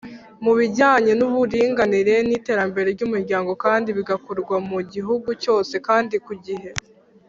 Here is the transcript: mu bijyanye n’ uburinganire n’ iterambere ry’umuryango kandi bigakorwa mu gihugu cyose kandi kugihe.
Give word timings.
mu 0.43 0.51
bijyanye 0.59 1.11
n’ 1.15 1.21
uburinganire 1.27 2.15
n’ 2.27 2.31
iterambere 2.37 2.87
ry’umuryango 2.95 3.51
kandi 3.63 3.89
bigakorwa 3.97 4.55
mu 4.69 4.79
gihugu 4.93 5.29
cyose 5.43 5.75
kandi 5.87 6.15
kugihe. 6.27 6.69